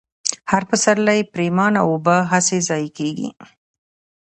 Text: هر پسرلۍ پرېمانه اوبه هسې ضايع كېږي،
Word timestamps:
هر 0.51 0.63
پسرلۍ 0.69 1.19
پرېمانه 1.33 1.79
اوبه 1.89 2.15
هسې 2.31 2.57
ضايع 2.67 2.89
كېږي، 2.97 3.29